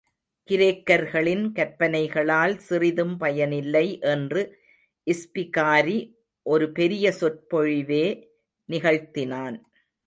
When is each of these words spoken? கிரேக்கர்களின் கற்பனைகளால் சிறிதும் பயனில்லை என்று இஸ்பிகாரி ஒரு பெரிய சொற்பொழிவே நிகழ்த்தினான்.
கிரேக்கர்களின் 0.49 1.43
கற்பனைகளால் 1.57 2.55
சிறிதும் 2.57 3.17
பயனில்லை 3.17 3.85
என்று 3.99 4.41
இஸ்பிகாரி 5.07 5.99
ஒரு 6.45 6.71
பெரிய 6.71 7.13
சொற்பொழிவே 7.19 8.05
நிகழ்த்தினான். 8.69 9.57